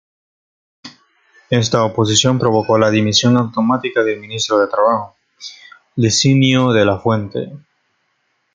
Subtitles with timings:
[1.51, 5.15] Esta oposición provocó la dimisión automática del ministro de Trabajo,
[5.95, 7.51] Licinio de la Fuente.